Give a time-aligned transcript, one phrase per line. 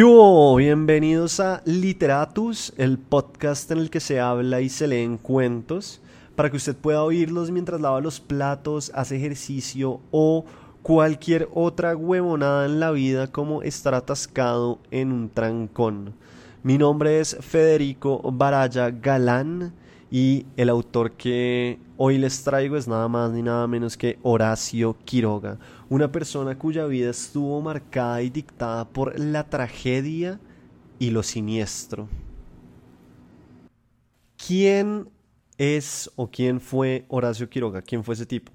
[0.00, 0.06] ¿Qué?
[0.56, 6.00] Bienvenidos a Literatus, el podcast en el que se habla y se leen cuentos,
[6.36, 10.46] para que usted pueda oírlos mientras lava los platos, hace ejercicio o
[10.80, 16.14] cualquier otra huevonada en la vida como estar atascado en un trancón.
[16.62, 19.74] Mi nombre es Federico Baraya Galán
[20.10, 24.96] y el autor que hoy les traigo es nada más ni nada menos que Horacio
[25.04, 30.40] Quiroga, una persona cuya vida estuvo marcada y dictada por la tragedia
[30.98, 32.08] y lo siniestro.
[34.36, 35.08] ¿Quién
[35.58, 37.82] es o quién fue Horacio Quiroga?
[37.82, 38.52] ¿Quién fue ese tipo?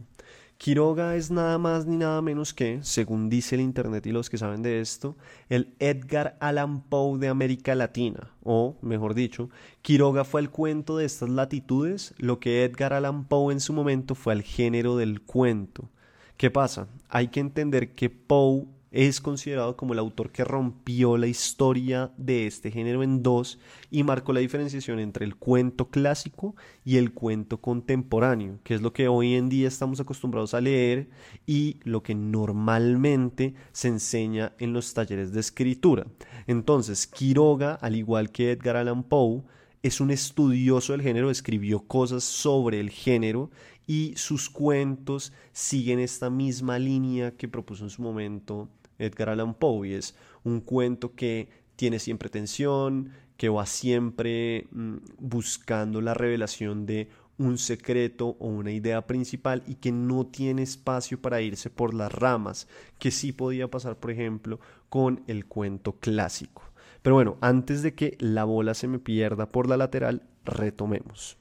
[0.66, 4.40] Quiroga es nada más ni nada menos que, según dice el Internet y los que
[4.40, 5.16] saben de esto,
[5.48, 9.52] el Edgar Allan Poe de América Latina, o, mejor dicho,
[9.84, 14.16] Quiroga fue el cuento de estas latitudes, lo que Edgar Allan Poe en su momento
[14.16, 15.92] fue el género del cuento.
[16.36, 16.88] ¿Qué pasa?
[17.09, 22.48] Hay que entender que Poe es considerado como el autor que rompió la historia de
[22.48, 23.59] este género en dos
[23.91, 28.94] y marcó la diferenciación entre el cuento clásico y el cuento contemporáneo, que es lo
[28.94, 31.09] que hoy en día estamos acostumbrados a leer
[31.45, 36.08] y lo que normalmente se enseña en los talleres de escritura.
[36.48, 39.44] Entonces, Quiroga, al igual que Edgar Allan Poe,
[39.83, 43.52] es un estudioso del género, escribió cosas sobre el género
[43.88, 49.90] y sus cuentos siguen esta misma línea que propuso en su momento Edgar Allan Poe
[49.90, 56.86] y es un cuento que tiene siempre tensión, que va siempre mm, buscando la revelación
[56.86, 61.94] de un secreto o una idea principal y que no tiene espacio para irse por
[61.94, 66.64] las ramas, que sí podía pasar, por ejemplo, con el cuento clásico.
[67.02, 71.38] Pero bueno, antes de que la bola se me pierda por la lateral, retomemos.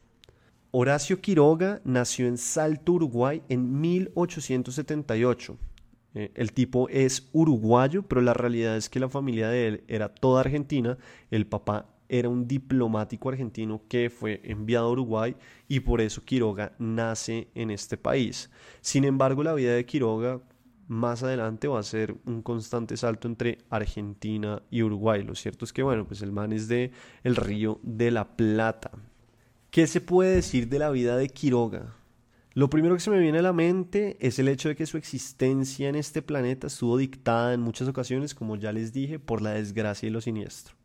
[0.72, 5.56] Horacio Quiroga nació en Salto, Uruguay, en 1878
[6.14, 10.08] eh, el tipo es uruguayo, pero la realidad es que la familia de él era
[10.08, 10.96] toda argentina.
[11.30, 15.36] El papá era un diplomático argentino que fue enviado a Uruguay
[15.68, 18.50] y por eso Quiroga nace en este país.
[18.80, 20.40] Sin embargo, la vida de Quiroga
[20.86, 25.22] más adelante va a ser un constante salto entre Argentina y Uruguay.
[25.22, 26.92] Lo cierto es que, bueno, pues el man es de
[27.22, 28.90] el río de la Plata.
[29.70, 31.96] ¿Qué se puede decir de la vida de Quiroga?
[32.56, 34.96] Lo primero que se me viene a la mente es el hecho de que su
[34.96, 39.50] existencia en este planeta estuvo dictada en muchas ocasiones, como ya les dije, por la
[39.50, 40.76] desgracia y lo siniestro.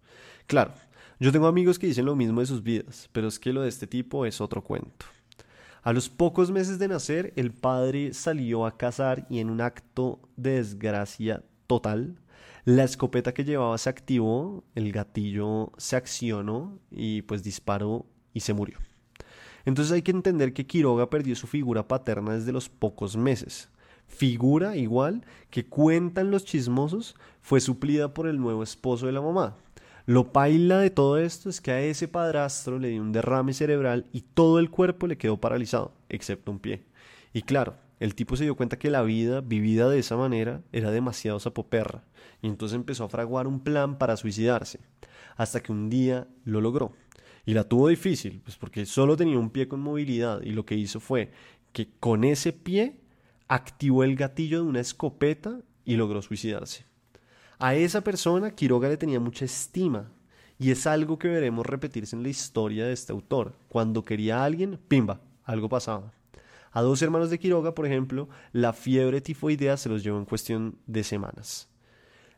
[0.48, 0.74] Claro,
[1.20, 3.70] yo tengo amigos que dicen lo mismo de sus vidas, pero es que lo de
[3.70, 5.06] este tipo es otro cuento.
[5.84, 10.20] A los pocos meses de nacer, el padre salió a cazar y en un acto
[10.38, 12.18] de desgracia total,
[12.66, 18.56] la escopeta que llevaba se activó, el gatillo se accionó y pues disparó y se
[18.56, 18.80] murió.
[19.66, 23.70] Entonces hay que entender que Quiroga perdió su figura paterna desde los pocos meses.
[24.08, 29.56] Figura igual que cuentan los chismosos fue suplida por el nuevo esposo de la mamá.
[30.06, 34.08] Lo paila de todo esto es que a ese padrastro le dio un derrame cerebral
[34.12, 36.84] y todo el cuerpo le quedó paralizado, excepto un pie.
[37.32, 40.90] Y claro, el tipo se dio cuenta que la vida vivida de esa manera era
[40.90, 42.04] demasiado sapoperra
[42.42, 44.80] y entonces empezó a fraguar un plan para suicidarse,
[45.36, 46.94] hasta que un día lo logró.
[47.50, 50.76] Y la tuvo difícil, pues porque solo tenía un pie con movilidad y lo que
[50.76, 51.32] hizo fue
[51.74, 53.00] que con ese pie
[53.48, 56.86] activó el gatillo de una escopeta y logró suicidarse.
[57.58, 60.12] A esa persona Quiroga le tenía mucha estima
[60.60, 63.56] y es algo que veremos repetirse en la historia de este autor.
[63.68, 66.14] Cuando quería a alguien, pimba, algo pasaba.
[66.72, 70.78] A dos hermanos de Quiroga, por ejemplo, la fiebre tifoidea se los llevó en cuestión
[70.86, 71.68] de semanas.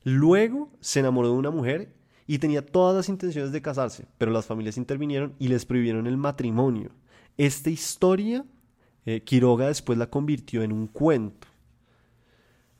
[0.06, 2.01] Luego se enamoró de una mujer
[2.32, 6.16] y tenía todas las intenciones de casarse, pero las familias intervinieron y les prohibieron el
[6.16, 6.92] matrimonio.
[7.36, 8.46] Esta historia,
[9.06, 11.50] eh, Quiroga después la convirtió en un cuento.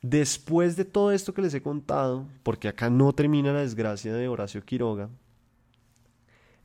[0.00, 4.26] Después de todo esto que les he contado, porque acá no termina la desgracia de
[4.26, 5.10] Horacio Quiroga,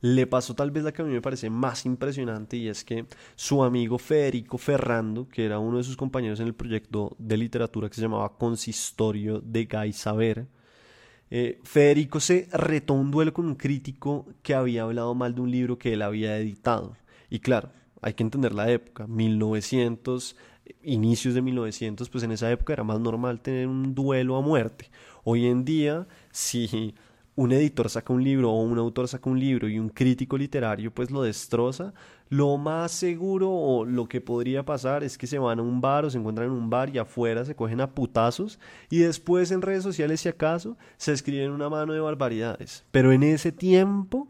[0.00, 3.04] le pasó tal vez la que a mí me parece más impresionante y es que
[3.36, 7.90] su amigo Federico Ferrando, que era uno de sus compañeros en el proyecto de literatura
[7.90, 10.48] que se llamaba Consistorio de Gay Saber,
[11.30, 15.50] eh, Federico se retó un duelo con un crítico que había hablado mal de un
[15.50, 16.96] libro que él había editado.
[17.30, 17.70] Y claro,
[18.00, 20.36] hay que entender la época, 1900,
[20.82, 24.90] inicios de 1900, pues en esa época era más normal tener un duelo a muerte.
[25.24, 26.94] Hoy en día, si
[27.38, 30.92] un editor saca un libro o un autor saca un libro y un crítico literario
[30.92, 31.94] pues lo destroza,
[32.30, 36.04] lo más seguro o lo que podría pasar es que se van a un bar
[36.04, 38.58] o se encuentran en un bar y afuera se cogen a putazos
[38.90, 42.84] y después en redes sociales si acaso se escriben una mano de barbaridades.
[42.90, 44.26] Pero en ese tiempo,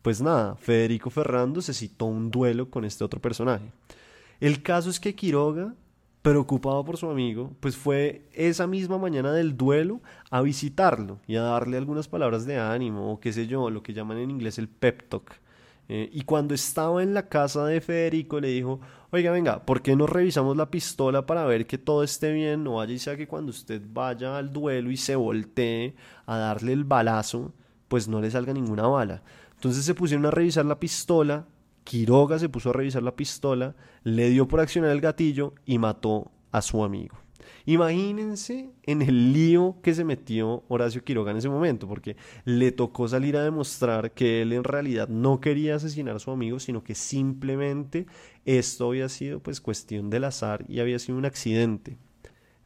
[0.00, 3.70] pues nada, Federico Ferrando se citó un duelo con este otro personaje.
[4.40, 5.74] El caso es que Quiroga
[6.26, 11.42] preocupado por su amigo, pues fue esa misma mañana del duelo a visitarlo y a
[11.42, 14.68] darle algunas palabras de ánimo o qué sé yo, lo que llaman en inglés el
[14.68, 15.34] pep talk.
[15.88, 18.80] Eh, y cuando estaba en la casa de Federico le dijo,
[19.12, 22.64] oiga, venga, ¿por qué no revisamos la pistola para ver que todo esté bien?
[22.64, 25.94] No vaya y sea que cuando usted vaya al duelo y se voltee
[26.26, 27.52] a darle el balazo,
[27.86, 29.22] pues no le salga ninguna bala.
[29.54, 31.46] Entonces se pusieron a revisar la pistola,
[31.86, 36.32] Quiroga se puso a revisar la pistola, le dio por accionar el gatillo y mató
[36.50, 37.16] a su amigo.
[37.64, 43.06] Imagínense en el lío que se metió Horacio Quiroga en ese momento, porque le tocó
[43.06, 46.96] salir a demostrar que él en realidad no quería asesinar a su amigo, sino que
[46.96, 48.06] simplemente
[48.44, 51.98] esto había sido pues cuestión del azar y había sido un accidente.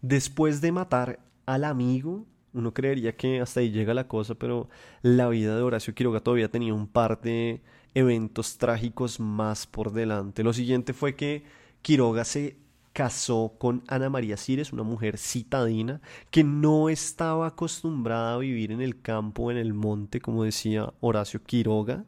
[0.01, 2.25] Después de matar al amigo,
[2.55, 4.71] uno creería que hasta ahí llega la cosa, pero
[5.03, 7.61] la vida de Horacio Quiroga todavía tenía un par de
[7.95, 10.43] eventos trágicos más por delante.
[10.43, 11.45] Lo siguiente fue que
[11.83, 12.57] Quiroga se
[12.93, 16.01] casó con Ana María Cires, una mujer citadina
[16.31, 21.43] que no estaba acostumbrada a vivir en el campo, en el monte, como decía Horacio
[21.45, 22.05] Quiroga,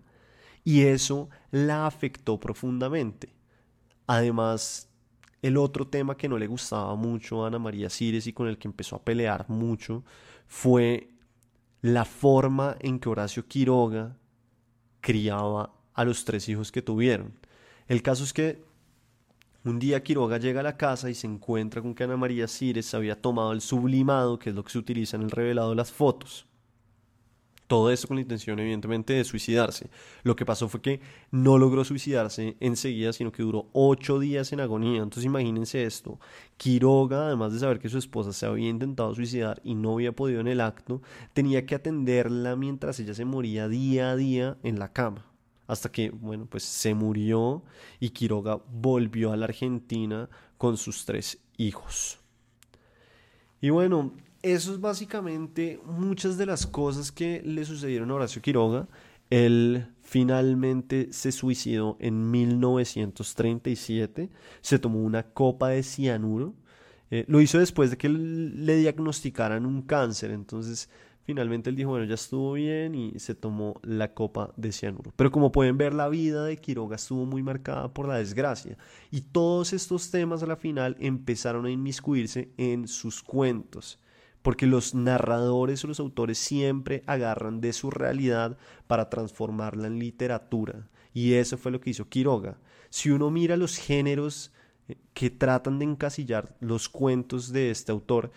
[0.64, 3.34] y eso la afectó profundamente.
[4.06, 4.88] Además,
[5.40, 8.58] el otro tema que no le gustaba mucho a Ana María Cires y con el
[8.58, 10.04] que empezó a pelear mucho
[10.46, 11.08] fue
[11.80, 14.16] la forma en que Horacio Quiroga
[15.02, 17.34] criaba a los tres hijos que tuvieron.
[17.88, 18.64] El caso es que
[19.64, 22.94] un día Quiroga llega a la casa y se encuentra con que Ana María Cires
[22.94, 25.92] había tomado el sublimado, que es lo que se utiliza en el revelado de las
[25.92, 26.46] fotos.
[27.72, 29.88] Todo eso con la intención, evidentemente, de suicidarse.
[30.24, 34.60] Lo que pasó fue que no logró suicidarse enseguida, sino que duró ocho días en
[34.60, 35.02] agonía.
[35.02, 36.20] Entonces imagínense esto.
[36.58, 40.42] Quiroga, además de saber que su esposa se había intentado suicidar y no había podido
[40.42, 41.00] en el acto,
[41.32, 45.24] tenía que atenderla mientras ella se moría día a día en la cama.
[45.66, 47.62] Hasta que, bueno, pues se murió
[48.00, 50.28] y Quiroga volvió a la Argentina
[50.58, 52.20] con sus tres hijos.
[53.62, 58.88] Y bueno, eso es básicamente muchas de las cosas que le sucedieron a Horacio Quiroga.
[59.30, 64.30] Él finalmente se suicidó en 1937,
[64.60, 66.54] se tomó una copa de cianuro.
[67.10, 70.90] Eh, lo hizo después de que le diagnosticaran un cáncer, entonces
[71.24, 75.12] finalmente él dijo, bueno, ya estuvo bien y se tomó la copa de cianuro.
[75.14, 78.76] Pero como pueden ver, la vida de Quiroga estuvo muy marcada por la desgracia
[79.10, 83.98] y todos estos temas a la final empezaron a inmiscuirse en sus cuentos
[84.42, 90.88] porque los narradores o los autores siempre agarran de su realidad para transformarla en literatura.
[91.14, 92.58] Y eso fue lo que hizo Quiroga.
[92.90, 94.52] Si uno mira los géneros
[94.88, 98.32] eh, que tratan de encasillar los cuentos de este autor,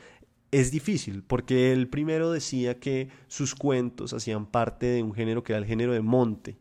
[0.51, 5.53] es difícil, porque él primero decía que sus cuentos hacían parte de un género que
[5.53, 6.57] era el género de monte,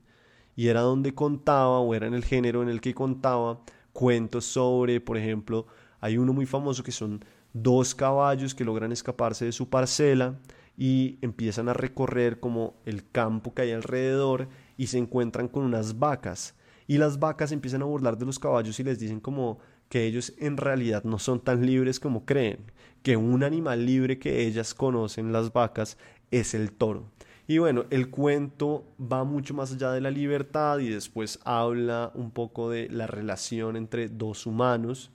[0.57, 3.61] y era donde contaba, o era en el género en el que contaba,
[3.93, 5.67] cuentos sobre, por ejemplo,
[6.01, 7.25] hay uno muy famoso que son
[7.55, 10.39] dos caballos que logran escaparse de su parcela
[10.77, 15.99] y empiezan a recorrer como el campo que hay alrededor y se encuentran con unas
[15.99, 16.55] vacas
[16.87, 19.59] y las vacas empiezan a burlar de los caballos y les dicen como
[19.89, 22.59] que ellos en realidad no son tan libres como creen,
[23.03, 25.99] que un animal libre que ellas conocen, las vacas,
[26.31, 27.11] es el toro.
[27.47, 32.31] Y bueno, el cuento va mucho más allá de la libertad y después habla un
[32.31, 35.11] poco de la relación entre dos humanos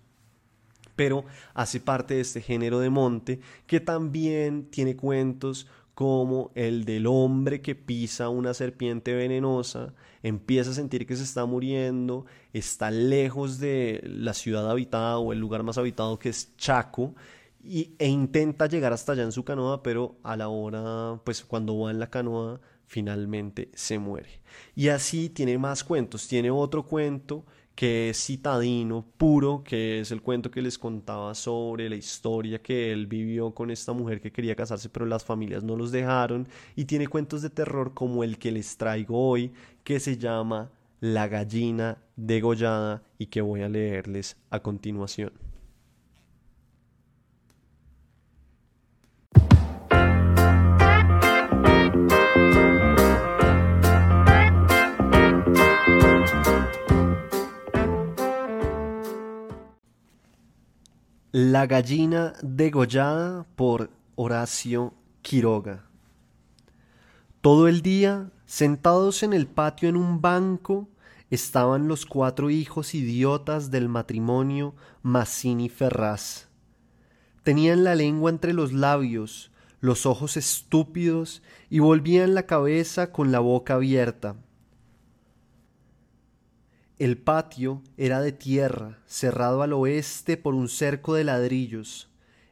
[0.99, 1.23] pero
[1.53, 7.61] hace parte de este género de monte que también tiene cuentos como el del hombre
[7.61, 9.93] que pisa una serpiente venenosa,
[10.23, 15.39] empieza a sentir que se está muriendo, está lejos de la ciudad habitada o el
[15.39, 17.15] lugar más habitado que es Chaco,
[17.63, 21.79] y, e intenta llegar hasta allá en su canoa, pero a la hora, pues cuando
[21.79, 24.41] va en la canoa, finalmente se muere.
[24.75, 27.45] Y así tiene más cuentos, tiene otro cuento
[27.79, 32.91] que es citadino puro, que es el cuento que les contaba sobre la historia que
[32.91, 36.45] él vivió con esta mujer que quería casarse pero las familias no los dejaron
[36.75, 39.53] y tiene cuentos de terror como el que les traigo hoy
[39.85, 40.69] que se llama
[40.99, 45.48] La gallina degollada y que voy a leerles a continuación.
[61.31, 65.85] La gallina degollada por Horacio Quiroga.
[67.41, 70.89] Todo el día, sentados en el patio en un banco,
[71.29, 76.47] estaban los cuatro hijos idiotas del matrimonio Mazzini Ferraz.
[77.43, 83.39] Tenían la lengua entre los labios, los ojos estúpidos y volvían la cabeza con la
[83.39, 84.35] boca abierta.
[86.99, 92.09] El patio era de tierra, cerrado al oeste por un cerco de ladrillos.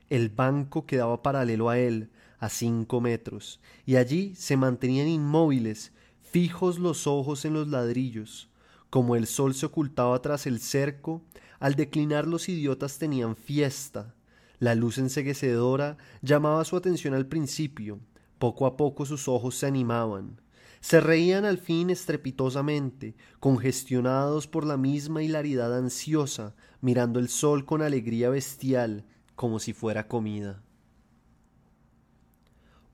[0.10, 6.80] El banco quedaba paralelo a él, a cinco metros, y allí se mantenían inmóviles, fijos
[6.80, 8.48] los ojos en los ladrillos.
[8.89, 11.22] Como el sol se ocultaba tras el cerco,
[11.60, 14.16] al declinar los idiotas tenían fiesta.
[14.60, 18.00] La luz enseguecedora llamaba su atención al principio,
[18.39, 20.39] poco a poco sus ojos se animaban.
[20.81, 27.81] Se reían al fin estrepitosamente, congestionados por la misma hilaridad ansiosa, mirando el sol con
[27.81, 29.05] alegría bestial,
[29.36, 30.63] como si fuera comida.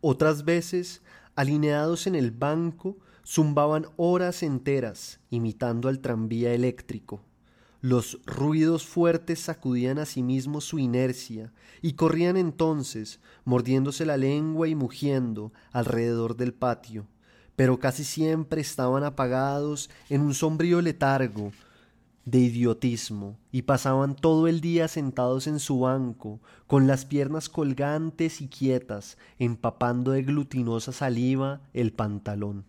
[0.01, 1.01] Otras veces,
[1.35, 7.23] alineados en el banco, zumbaban horas enteras, imitando al tranvía eléctrico.
[7.79, 14.69] Los ruidos fuertes sacudían a sí mismos su inercia y corrían entonces, mordiéndose la lengua
[14.69, 17.07] y mugiendo alrededor del patio,
[17.55, 21.51] pero casi siempre estaban apagados en un sombrío letargo
[22.25, 28.41] de idiotismo y pasaban todo el día sentados en su banco, con las piernas colgantes
[28.41, 32.65] y quietas, empapando de glutinosa saliva el pantalón.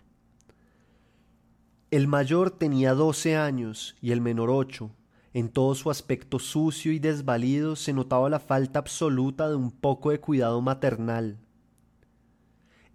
[1.90, 4.90] El mayor tenía doce años y el menor ocho.
[5.32, 10.10] En todo su aspecto sucio y desvalido se notaba la falta absoluta de un poco
[10.10, 11.38] de cuidado maternal.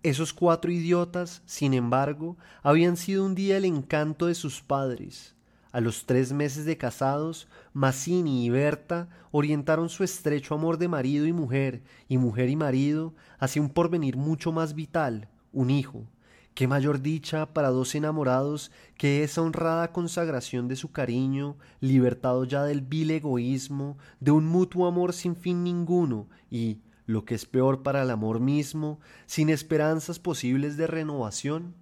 [0.02, 5.36] Esos cuatro idiotas, sin embargo, habían sido un día el encanto de sus padres.
[5.74, 11.26] A los tres meses de casados, Mazzini y Berta orientaron su estrecho amor de marido
[11.28, 16.06] y mujer, y mujer y marido, hacia un porvenir mucho más vital, un hijo.
[16.54, 22.64] Qué mayor dicha para dos enamorados que esa honrada consagración de su cariño, libertado ya
[22.64, 26.78] del vil egoísmo, de un mutuo amor sin fin ninguno y,
[27.10, 31.74] lo que es peor para el amor mismo, sin esperanzas posibles de renovación?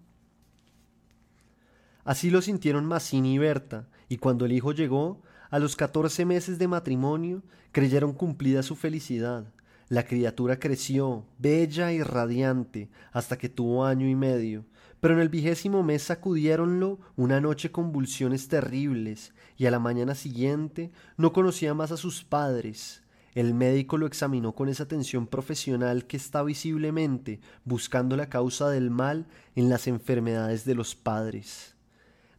[2.06, 6.60] Así lo sintieron Mazzini y Berta, y cuando el hijo llegó, a los catorce meses
[6.60, 7.44] de matrimonio,
[7.74, 9.54] creyeron cumplida su felicidad.
[9.90, 14.64] La criatura creció, bella y radiante, hasta que tuvo año y medio,
[15.02, 20.94] pero en el vigésimo mes sacudiéronlo una noche convulsiones terribles, y a la mañana siguiente
[21.18, 23.02] no conocía más a sus padres.
[23.38, 28.90] El médico lo examinó con esa atención profesional que está visiblemente buscando la causa del
[28.90, 31.76] mal en las enfermedades de los padres.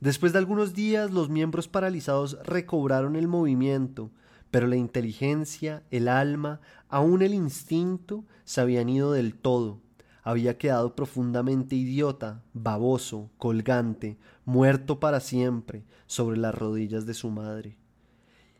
[0.00, 4.10] Después de algunos días los miembros paralizados recobraron el movimiento,
[4.50, 9.78] pero la inteligencia, el alma, aun el instinto se habían ido del todo.
[10.24, 17.76] Había quedado profundamente idiota, baboso, colgante, muerto para siempre sobre las rodillas de su madre.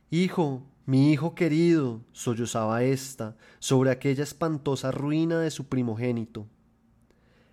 [0.08, 6.46] Hijo, mi hijo querido, sollozaba ésta sobre aquella espantosa ruina de su primogénito.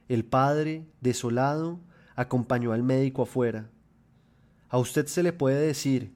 [0.08, 1.82] El padre, desolado,
[2.16, 3.70] acompañó al médico afuera.
[4.70, 6.16] A usted se le puede decir,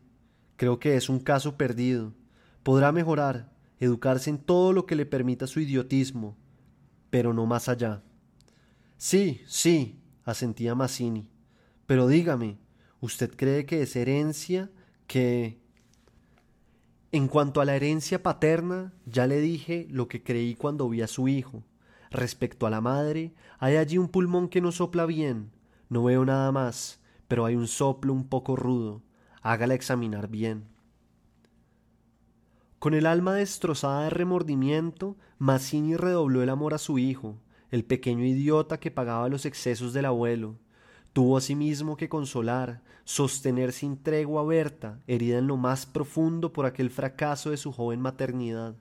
[0.55, 2.13] creo que es un caso perdido.
[2.63, 6.37] Podrá mejorar, educarse en todo lo que le permita su idiotismo,
[7.09, 8.01] pero no más allá.
[8.95, 11.29] Sí, sí, asentía Mazzini.
[11.85, 12.59] Pero dígame,
[13.01, 14.71] ¿usted cree que es herencia
[15.05, 15.59] que
[17.11, 21.07] en cuanto a la herencia paterna, ya le dije lo que creí cuando vi a
[21.07, 21.63] su hijo.
[22.11, 25.51] Respecto a la madre, hay allí un pulmón que no sopla bien.
[25.89, 29.01] No veo nada más, pero hay un soplo un poco rudo.
[29.41, 30.65] Hágala examinar bien.
[32.77, 37.39] Con el alma destrozada de remordimiento, Mazzini redobló el amor a su hijo,
[37.71, 40.57] el pequeño idiota que pagaba los excesos del abuelo.
[41.19, 46.65] Tuvo asimismo que consolar, sostener sin tregua a Berta, herida en lo más profundo por
[46.65, 48.77] aquel fracaso de su joven maternidad.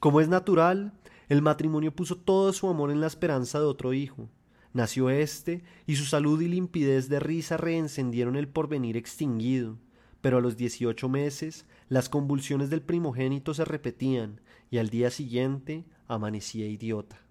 [0.00, 0.94] Como es natural,
[1.28, 4.30] el matrimonio puso todo su amor en la esperanza de otro hijo.
[4.72, 9.76] Nació éste, y su salud y limpidez de risa reencendieron el porvenir extinguido.
[10.22, 15.84] Pero a los dieciocho meses las convulsiones del primogénito se repetían, y al día siguiente
[16.08, 17.23] amanecía idiota.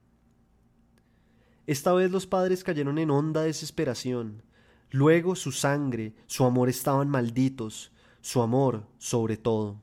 [1.65, 4.43] Esta vez los padres cayeron en honda desesperación.
[4.91, 7.91] Luego su sangre, su amor estaban malditos,
[8.22, 9.82] su amor sobre todo.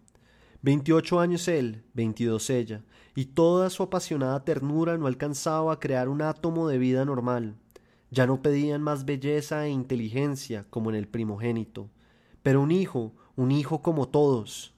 [0.63, 2.83] Veintiocho años él, veintidós ella,
[3.15, 7.57] y toda su apasionada ternura no alcanzaba a crear un átomo de vida normal.
[8.11, 11.89] Ya no pedían más belleza e inteligencia como en el primogénito,
[12.43, 14.75] pero un hijo, un hijo como todos.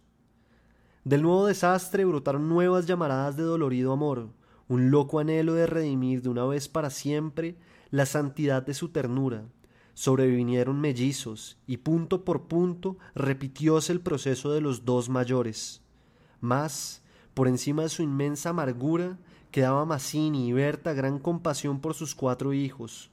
[1.02, 4.28] Del nuevo desastre brotaron nuevas llamaradas de dolorido amor,
[4.73, 7.59] un loco anhelo de redimir de una vez para siempre
[7.91, 9.45] la santidad de su ternura.
[9.93, 15.83] Sobrevinieron mellizos y punto por punto repitióse el proceso de los dos mayores.
[16.41, 17.02] Mas,
[17.35, 19.19] por encima de su inmensa amargura,
[19.50, 23.11] quedaba Mazzini y Berta gran compasión por sus cuatro hijos.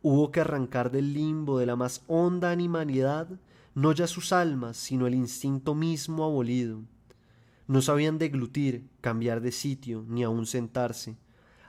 [0.00, 3.28] Hubo que arrancar del limbo de la más honda animalidad
[3.74, 6.80] no ya sus almas, sino el instinto mismo abolido.
[7.70, 11.16] No sabían deglutir, cambiar de sitio, ni aun sentarse.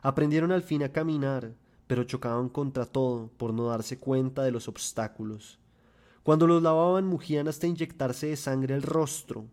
[0.01, 1.53] Aprendieron al fin a caminar,
[1.86, 5.60] pero chocaban contra todo por no darse cuenta de los obstáculos.
[6.24, 9.46] Cuando los lavaban mugían hasta inyectarse de sangre el rostro,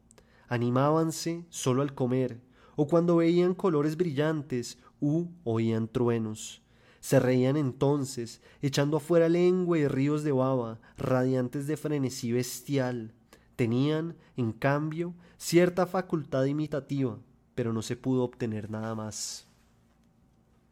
[0.48, 2.40] animábanse solo al comer,
[2.76, 6.62] o cuando veían colores brillantes u oían truenos.
[7.00, 13.12] Se reían entonces, echando afuera lengua y ríos de baba, radiantes de frenesí bestial.
[13.58, 17.18] Tenían, en cambio, cierta facultad imitativa,
[17.56, 19.48] pero no se pudo obtener nada más.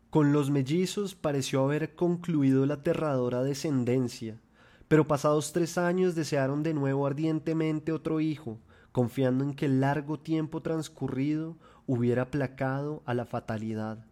[0.08, 4.40] Con los mellizos pareció haber concluido la aterradora descendencia,
[4.86, 8.60] pero pasados tres años desearon de nuevo ardientemente otro hijo,
[8.92, 11.56] confiando en que el largo tiempo transcurrido
[11.88, 14.06] hubiera aplacado a la fatalidad.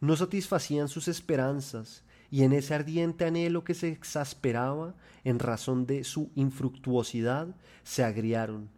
[0.00, 6.04] No satisfacían sus esperanzas, y en ese ardiente anhelo que se exasperaba en razón de
[6.04, 7.48] su infructuosidad,
[7.82, 8.68] se agriaron,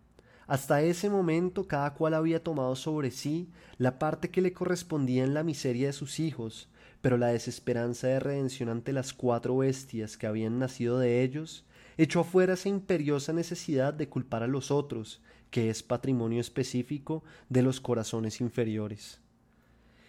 [0.46, 5.34] hasta ese momento cada cual había tomado sobre sí la parte que le correspondía en
[5.34, 6.68] la miseria de sus hijos,
[7.02, 11.64] pero la desesperanza de redención ante las cuatro bestias que habían nacido de ellos
[11.98, 17.62] echó afuera esa imperiosa necesidad de culpar a los otros, que es patrimonio específico de
[17.62, 19.20] los corazones inferiores.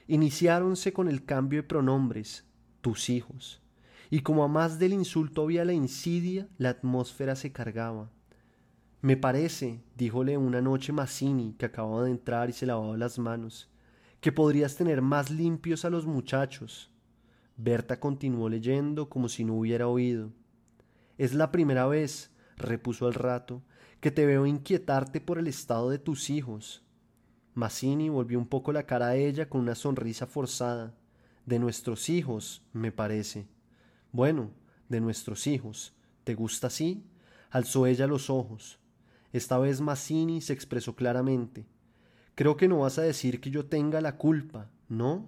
[0.07, 2.45] Iniciáronse con el cambio de pronombres,
[2.81, 3.61] tus hijos,
[4.09, 8.09] y como a más del insulto había la insidia, la atmósfera se cargaba.
[9.01, 13.69] Me parece, díjole una noche Mazzini, que acababa de entrar y se lavaba las manos,
[14.19, 16.91] que podrías tener más limpios a los muchachos.
[17.55, 20.31] Berta continuó leyendo como si no hubiera oído.
[21.17, 23.61] Es la primera vez, repuso al rato,
[24.01, 26.83] que te veo inquietarte por el estado de tus hijos.
[27.53, 30.93] Mazzini volvió un poco la cara a ella con una sonrisa forzada.
[31.49, 33.47] De nuestros hijos, me parece.
[34.11, 34.51] Bueno,
[34.87, 35.95] de nuestros hijos.
[36.23, 37.03] ¿Te gusta así?
[37.49, 38.77] Alzó ella los ojos.
[39.33, 41.65] Esta vez Mazzini se expresó claramente.
[42.35, 45.27] Creo que no vas a decir que yo tenga la culpa, ¿no?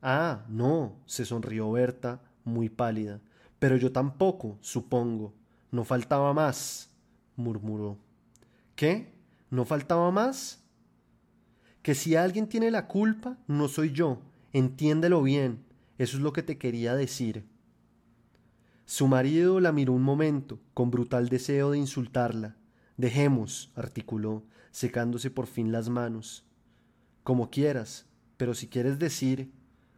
[0.00, 3.20] Ah, no, se sonrió Berta, muy pálida.
[3.58, 5.34] Pero yo tampoco, supongo.
[5.70, 6.88] No faltaba más,
[7.36, 7.98] murmuró.
[8.74, 9.12] ¿Qué?
[9.50, 10.64] ¿No faltaba más?
[11.82, 14.22] Que si alguien tiene la culpa, no soy yo.
[14.56, 15.66] Entiéndelo bien.
[15.98, 17.44] Eso es lo que te quería decir.
[18.86, 22.56] Su marido la miró un momento, con brutal deseo de insultarla,
[22.96, 26.46] Dejemos, articuló, secándose por fin las manos.
[27.22, 28.06] Como quieras,
[28.38, 29.52] pero si quieres decir,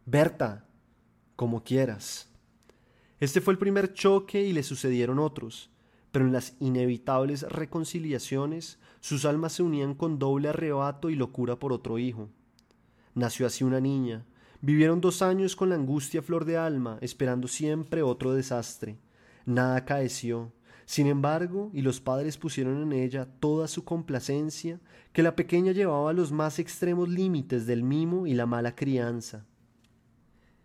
[0.05, 0.67] Berta,
[1.37, 2.29] como quieras.
[3.21, 5.69] Este fue el primer choque y le sucedieron otros,
[6.11, 11.71] pero en las inevitables reconciliaciones sus almas se unían con doble arrebato y locura por
[11.71, 12.27] otro hijo.
[13.15, 14.25] Nació así una niña,
[14.61, 18.97] vivieron dos años con la angustia flor de alma, esperando siempre otro desastre.
[19.45, 20.51] Nada acaeció,
[20.85, 24.79] sin embargo, y los padres pusieron en ella toda su complacencia,
[25.13, 29.45] que la pequeña llevaba a los más extremos límites del mimo y la mala crianza.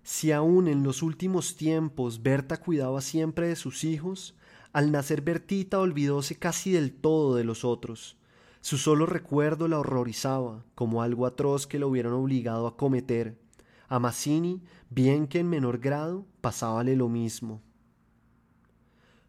[0.03, 4.35] Si aún en los últimos tiempos Berta cuidaba siempre de sus hijos,
[4.73, 8.17] al nacer Bertita olvidóse casi del todo de los otros.
[8.63, 13.39] Su solo recuerdo la horrorizaba, como algo atroz que lo hubieran obligado a cometer.
[13.89, 17.63] A Mazzini, bien que en menor grado, pasábale lo mismo.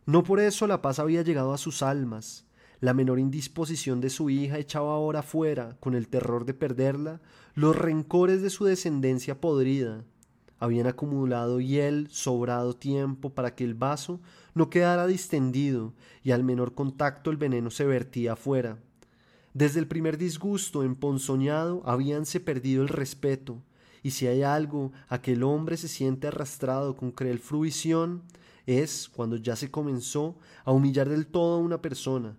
[0.06, 2.46] No por eso la paz había llegado a sus almas.
[2.80, 7.22] La menor indisposición de su hija echaba ahora fuera, con el terror de perderla,
[7.56, 10.04] los rencores de su descendencia podrida.
[10.60, 14.22] Habían acumulado y él sobrado tiempo para que el vaso
[14.54, 18.78] no quedara distendido y al menor contacto el veneno se vertía afuera.
[19.54, 23.62] Desde el primer disgusto emponzoñado habíanse perdido el respeto,
[24.06, 28.22] y si hay algo a que el hombre se siente arrastrado con cruel fruición,
[28.68, 32.38] es cuando ya se comenzó a humillar del todo a una persona.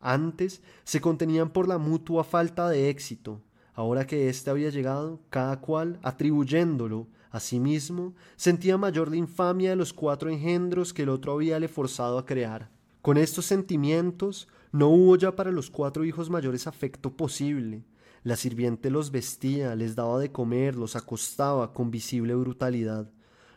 [0.00, 3.42] Antes se contenían por la mutua falta de éxito,
[3.74, 9.68] ahora que éste había llegado, cada cual, atribuyéndolo a sí mismo, sentía mayor la infamia
[9.68, 12.70] de los cuatro engendros que el otro había le forzado a crear.
[13.02, 17.84] Con estos sentimientos no hubo ya para los cuatro hijos mayores afecto posible.
[18.24, 23.10] La sirviente los vestía, les daba de comer, los acostaba con visible brutalidad.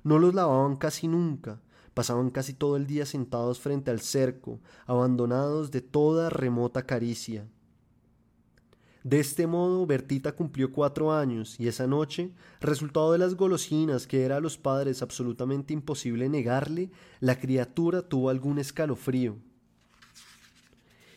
[0.04, 1.62] No los lavaban casi nunca,
[1.94, 7.48] pasaban casi todo el día sentados frente al cerco, abandonados de toda remota caricia.
[9.04, 14.24] De este modo, Bertita cumplió cuatro años y esa noche, resultado de las golosinas que
[14.24, 19.38] era a los padres absolutamente imposible negarle, la criatura tuvo algún escalofrío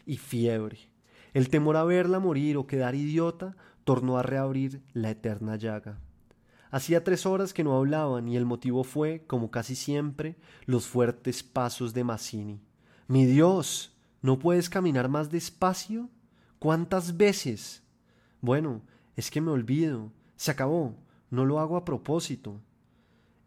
[0.05, 0.88] y fiebre.
[1.35, 5.99] El temor a verla morir o quedar idiota tornó a reabrir la eterna llaga.
[6.71, 10.37] Hacía tres horas que no hablaban y el motivo fue, como casi siempre,
[10.67, 12.61] los fuertes pasos de Mazzini.
[13.07, 13.95] Mi Dios.
[14.21, 16.11] ¿No puedes caminar más despacio?
[16.59, 17.85] ¿Cuántas veces?
[18.41, 18.83] Bueno,
[19.17, 20.13] es que me olvido.
[20.37, 20.97] Se acabó.
[21.31, 22.61] No lo hago a propósito.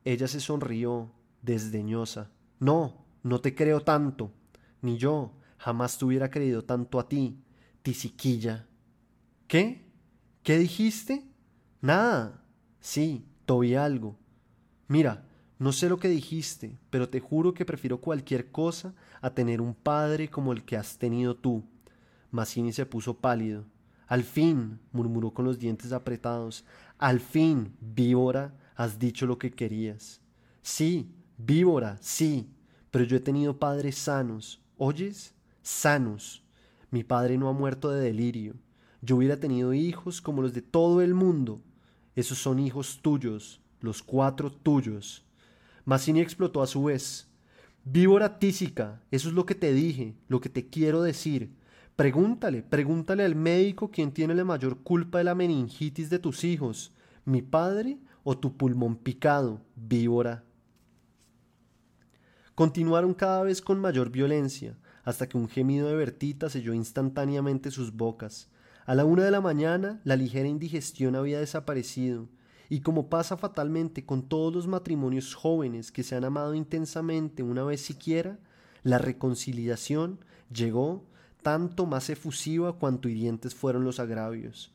[0.06, 2.32] Ella se sonrió, desdeñosa.
[2.60, 4.32] No, no te creo tanto.
[4.82, 5.34] Ni yo.
[5.58, 7.38] Jamás te hubiera creído tanto a ti,
[7.82, 8.67] tisiquilla.
[9.48, 9.86] ¿Qué?
[10.44, 11.26] ¿Qué dijiste?
[11.82, 12.44] Nada.
[12.80, 14.17] Sí, te algo.
[14.88, 15.28] Mira,
[15.60, 19.76] no sé lo que dijiste, pero te juro que prefiero cualquier cosa a tener un
[19.76, 21.63] padre como el que has tenido tú.
[22.32, 23.65] Mazzini se puso pálido.
[24.08, 26.65] Al fin, murmuró con los dientes apretados,
[26.98, 30.22] al fin, víbora, has dicho lo que querías.
[30.62, 32.50] Sí, víbora, sí,
[32.89, 35.34] pero yo he tenido padres sanos, ¿oyes?
[35.62, 36.40] Sanos.
[36.91, 38.56] Mi padre no ha muerto de delirio.
[39.01, 41.62] Yo hubiera tenido hijos como los de todo el mundo.
[42.15, 45.25] Esos son hijos tuyos, los cuatro tuyos.
[45.86, 47.27] Mazzini explotó a su vez.
[47.84, 51.56] Víbora tísica, eso es lo que te dije, lo que te quiero decir.
[51.95, 56.93] Pregúntale, pregúntale al médico quién tiene la mayor culpa de la meningitis de tus hijos,
[57.25, 60.43] mi padre o tu pulmón picado, víbora.
[62.54, 67.93] Continuaron cada vez con mayor violencia, hasta que un gemido de Bertita selló instantáneamente sus
[67.93, 68.49] bocas.
[68.85, 72.27] A la una de la mañana la ligera indigestión había desaparecido,
[72.69, 77.63] y como pasa fatalmente con todos los matrimonios jóvenes que se han amado intensamente una
[77.63, 78.39] vez siquiera,
[78.83, 80.19] la reconciliación
[80.53, 81.05] llegó
[81.41, 84.73] tanto más efusiva cuanto hirientes fueron los agravios.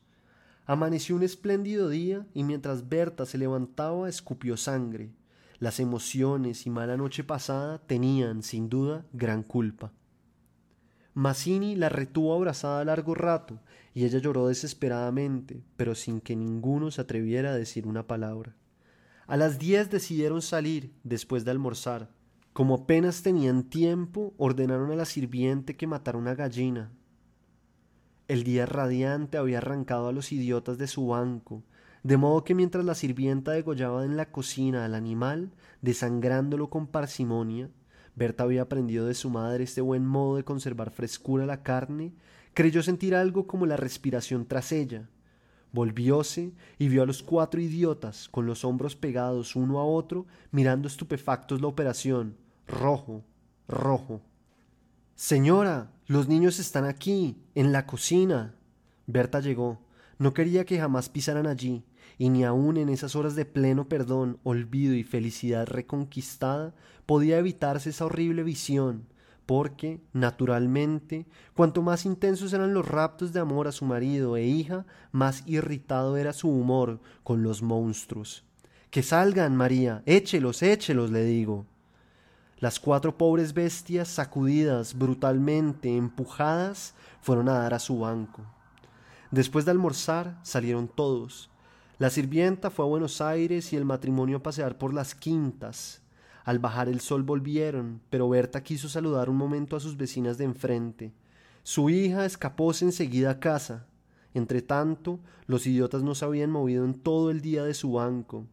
[0.65, 5.11] Amaneció un espléndido día y mientras Berta se levantaba escupió sangre.
[5.59, 9.91] Las emociones y mala noche pasada tenían, sin duda, gran culpa.
[11.17, 13.59] Mazzini la retuvo abrazada largo rato
[13.95, 18.55] y ella lloró desesperadamente, pero sin que ninguno se atreviera a decir una palabra.
[19.25, 22.11] A las diez decidieron salir después de almorzar.
[22.53, 26.91] Como apenas tenían tiempo, ordenaron a la sirviente que matara una gallina.
[28.27, 31.63] El día radiante había arrancado a los idiotas de su banco,
[32.03, 35.49] de modo que mientras la sirvienta degollaba en la cocina al animal,
[35.81, 37.71] desangrándolo con parsimonia,
[38.17, 42.15] Berta había aprendido de su madre este buen modo de conservar frescura la carne,
[42.55, 45.07] creyó sentir algo como la respiración tras ella.
[45.71, 50.87] Volvióse y vio a los cuatro idiotas, con los hombros pegados uno a otro, mirando
[50.87, 52.35] estupefactos la operación.
[52.67, 53.23] Rojo,
[53.67, 54.21] rojo.
[55.15, 58.55] Señora, los niños están aquí, en la cocina.
[59.05, 59.79] Berta llegó.
[60.17, 61.83] No quería que jamás pisaran allí,
[62.17, 66.73] y ni aun en esas horas de pleno perdón, olvido y felicidad reconquistada
[67.05, 69.07] podía evitarse esa horrible visión,
[69.45, 71.25] porque, naturalmente,
[71.55, 76.17] cuanto más intensos eran los raptos de amor a su marido e hija, más irritado
[76.17, 78.43] era su humor con los monstruos.
[78.89, 81.65] Que salgan, María, échelos, échelos, le digo.
[82.59, 88.41] Las cuatro pobres bestias, sacudidas brutalmente, empujadas, fueron a dar a su banco.
[89.31, 91.49] Después de almorzar, salieron todos,
[91.99, 96.01] la sirvienta fue a Buenos Aires y el matrimonio a pasear por las quintas.
[96.43, 100.45] Al bajar el sol volvieron, pero Berta quiso saludar un momento a sus vecinas de
[100.45, 101.11] enfrente.
[101.63, 103.87] Su hija escapóse enseguida a casa.
[104.33, 108.45] Entretanto, los idiotas no se habían movido en todo el día de su banco.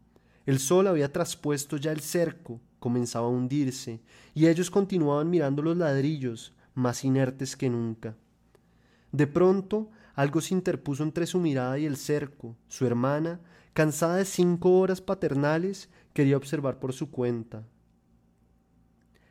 [0.47, 4.01] El sol había traspuesto ya el cerco, comenzaba a hundirse,
[4.35, 8.17] y ellos continuaban mirando los ladrillos, más inertes que nunca.
[9.13, 12.57] De pronto algo se interpuso entre su mirada y el cerco.
[12.69, 13.41] Su hermana,
[13.73, 17.65] cansada de cinco horas paternales, quería observar por su cuenta.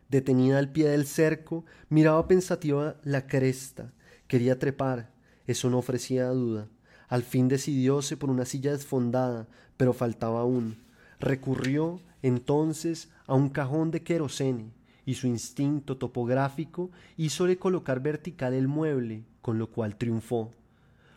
[0.10, 3.93] Detenida al pie del cerco, miraba pensativa la cresta.
[4.28, 5.13] Quería trepar.
[5.48, 6.67] Eso no ofrecía duda.
[7.08, 10.78] Al fin decidióse por una silla desfondada, pero faltaba aún.
[11.19, 14.72] Recurrió entonces a un cajón de querosene,
[15.06, 20.52] y su instinto topográfico hízole colocar vertical el mueble, con lo cual triunfó.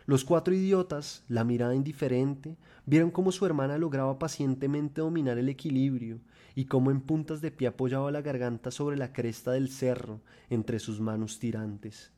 [0.06, 6.20] Los cuatro idiotas, la mirada indiferente, vieron cómo su hermana lograba pacientemente dominar el equilibrio
[6.54, 10.78] y cómo en puntas de pie apoyaba la garganta sobre la cresta del cerro entre
[10.78, 12.12] sus manos tirantes.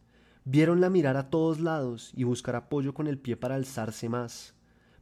[0.44, 4.52] Vieronla mirar a todos lados y buscar apoyo con el pie para alzarse más.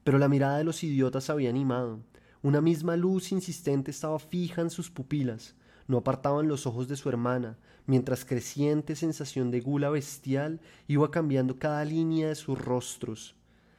[0.04, 1.98] Pero la mirada de los idiotas había animado.
[2.40, 5.56] Una misma luz insistente estaba fija en sus pupilas,
[5.88, 11.58] no apartaban los ojos de su hermana, mientras creciente sensación de gula bestial iba cambiando
[11.58, 13.36] cada línea de sus rostros.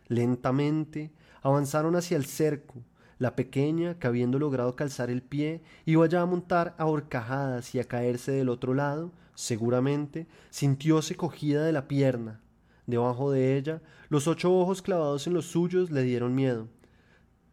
[0.08, 2.76] Lentamente avanzaron hacia el cerco.
[3.20, 7.80] La pequeña, que habiendo logrado calzar el pie, iba ya a montar a horcajadas y
[7.80, 12.42] a caerse del otro lado, seguramente, sintióse cogida de la pierna.
[12.86, 16.68] Debajo de ella, los ocho ojos clavados en los suyos le dieron miedo.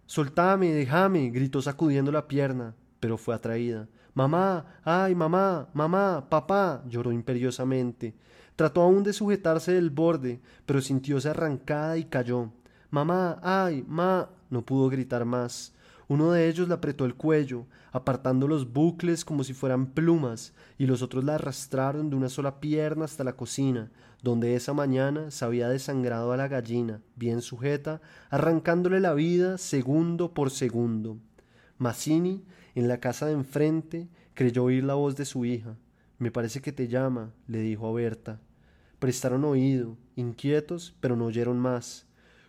[0.07, 3.87] Soltame, déjame, gritó sacudiendo la pierna pero fue atraída.
[4.15, 8.15] Mamá, ay, mamá, mamá, papá, lloró imperiosamente.
[8.55, 12.51] Trató aún de sujetarse del borde, pero sintióse arrancada y cayó.
[12.91, 14.29] Mamá, ay, ma.
[14.51, 15.75] no pudo gritar más.
[16.07, 20.87] Uno de ellos le apretó el cuello, apartando los bucles como si fueran plumas, y
[20.87, 23.91] los otros la arrastraron de una sola pierna hasta la cocina,
[24.23, 28.01] donde esa mañana se había desangrado a la gallina, bien sujeta,
[28.31, 31.19] arrancándole la vida segundo por segundo.
[31.79, 35.77] Mazzini, en la casa de enfrente, creyó oír la voz de su hija.
[36.19, 38.41] Me parece que te llama, le dijo a Berta.
[38.99, 42.07] Prestaron oído, inquietos, pero no oyeron más.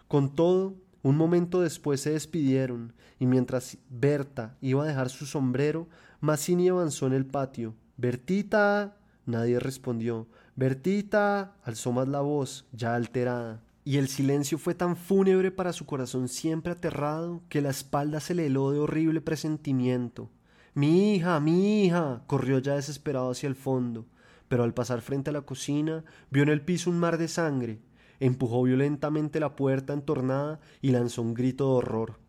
[0.07, 5.87] Con todo, un momento después se despidieron, y mientras Berta iba a dejar su sombrero,
[6.19, 7.75] Mazzini avanzó en el patio.
[7.97, 8.97] Bertita.
[9.25, 10.27] Nadie respondió.
[10.55, 11.55] Bertita.
[11.63, 13.61] alzó más la voz, ya alterada.
[13.85, 18.35] Y el silencio fue tan fúnebre para su corazón siempre aterrado que la espalda se
[18.35, 20.29] le heló de horrible presentimiento.
[20.73, 22.23] Mi hija, mi hija.
[22.27, 24.05] corrió ya desesperado hacia el fondo,
[24.49, 27.79] pero al pasar frente a la cocina vio en el piso un mar de sangre
[28.19, 32.19] empujó violentamente la puerta entornada y lanzó un grito de horror.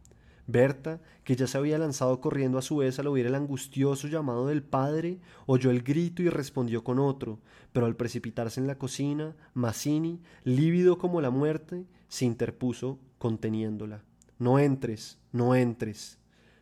[0.47, 4.47] Berta, que ya se había lanzado corriendo a su vez al oír el angustioso llamado
[4.47, 7.41] del padre, oyó el grito y respondió con otro,
[7.73, 14.05] pero al precipitarse en la cocina, Mazzini, lívido como la muerte, se interpuso conteniéndola.
[14.39, 16.19] No entres, no entres.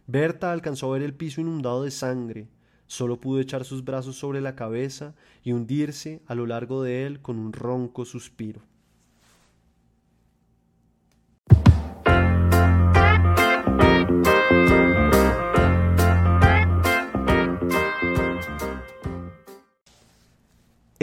[0.06, 2.48] Berta alcanzó a ver el piso inundado de sangre,
[2.86, 7.20] solo pudo echar sus brazos sobre la cabeza y hundirse a lo largo de él
[7.20, 8.62] con un ronco suspiro.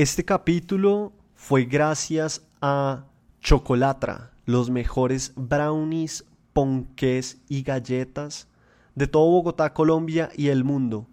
[0.02, 3.06] Este capítulo fue gracias a
[3.40, 8.48] Chocolatra, los mejores brownies, ponqués y galletas
[8.96, 11.06] de todo Bogotá, Colombia y el mundo.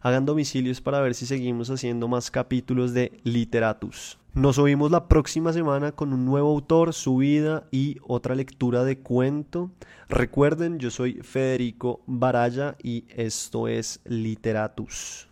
[0.00, 4.18] Hagan domicilios para ver si seguimos haciendo más capítulos de Literatus.
[4.32, 9.00] Nos oímos la próxima semana con un nuevo autor, su vida y otra lectura de
[9.00, 9.70] cuento.
[10.08, 15.29] Recuerden, yo soy Federico Baraya y esto es Literatus.